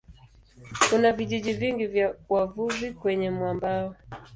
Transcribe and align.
Kuna 0.89 1.11
vijiji 1.13 1.53
vingi 1.53 1.87
vya 1.87 2.15
wavuvi 2.29 2.91
kwenye 2.93 3.31
mwambao. 3.31 3.95